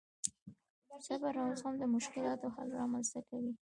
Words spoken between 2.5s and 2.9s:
حل